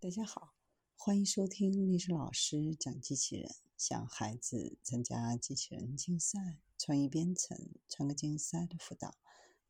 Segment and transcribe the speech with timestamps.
[0.00, 0.54] 大家好，
[0.94, 9.16] 欢迎收听历史老师讲机器人，向孩子参加机器人竞赛、创意编程、创客竞赛的辅导，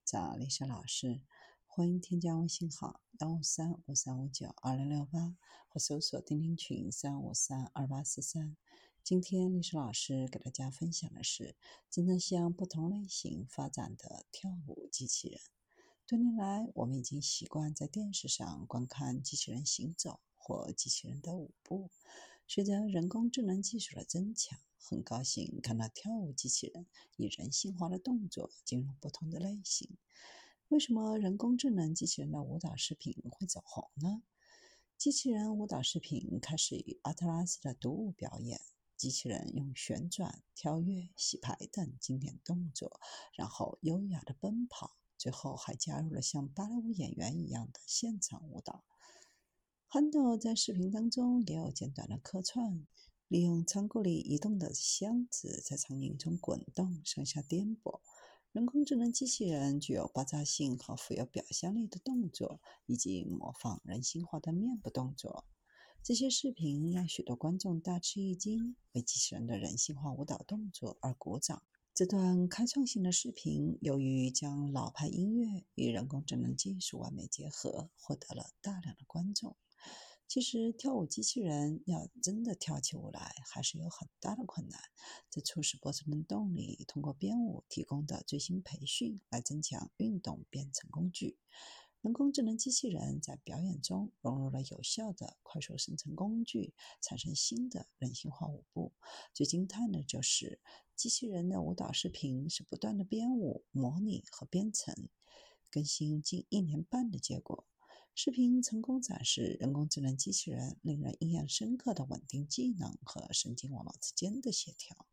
[0.04, 1.22] 找历史老师。
[1.67, 5.35] 欢迎添加微信号幺五三五三五九二零六八，
[5.67, 8.55] 或搜索钉钉群三五三二八四三。
[9.03, 11.57] 今天历史老师给大家分享的是
[11.89, 15.41] 正在向不同类型发展的跳舞机器人。
[16.09, 21.90] 多年来，我们已经习惯在电视上观看机器人行走或机器人的舞步。
[22.46, 26.86] 随着人工智能技术的增强，很高兴看到跳舞机器人
[27.18, 29.99] 以人性化的动作进入不同的类型。
[30.68, 34.22] 为什么人工智能机器人的舞蹈视频会走红呢？
[34.97, 38.58] 机器人舞蹈视频开始于阿特拉斯的独舞表演，
[38.97, 42.98] 机器人用旋转、跳跃、洗牌等经典动作，
[43.34, 44.97] 然后优雅的奔跑。
[45.19, 48.84] 最后还加入了像芭蕾舞演员一样的现场舞蹈。
[49.86, 52.86] 憨豆在视频当中也有简短的客串，
[53.27, 58.00] 利用仓库里移动的箱子在场景中滚动、上下颠簸。
[58.52, 65.44] 人工智能机器人具有爆炸性和富有表现力的动作，以及模仿人性化的面部动作。
[66.02, 71.62] 这些视频让许多观众大吃一惊，为机器人的人性化舞蹈动作而鼓掌。
[71.98, 79.56] 这段开创性的视频，由于将老派音乐与人工智能技术完美结合，获得了大量的观众。
[80.28, 84.80] 其实，跳舞机器人要真的跳起舞来，还是有很大的困难。
[85.28, 91.36] 这促使波士顿动力通过编舞提供的最新培训，来增强运动编程工具。
[92.00, 98.92] 人工智能机器人在表演中融入了有效的快速生成工具，产生新的人性化舞步。
[99.34, 100.60] 最惊叹的就是，
[100.98, 105.08] 机器人的舞蹈视频是不断的编舞、模拟和编程
[105.70, 107.64] 更新近一年半的结果。
[108.16, 115.06] 视频成功展示人工智能机器人令人印象深刻的稳定技能和神经网络之间的协调。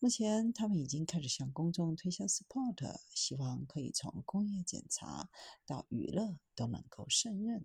[0.00, 5.30] 目前，他们已经开始向公众推销 Support，希望可以从工业检查
[5.64, 7.62] 到娱乐都能够胜任。